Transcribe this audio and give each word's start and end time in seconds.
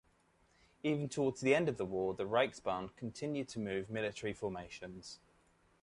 Even 0.81 1.09
towards 1.09 1.41
the 1.41 1.53
end 1.53 1.69
of 1.69 1.77
the 1.77 1.85
war 1.85 2.15
the 2.15 2.23
Reichsbahn 2.25 2.89
continued 2.95 3.47
to 3.49 3.59
move 3.59 3.87
military 3.87 4.33
formations. 4.33 5.19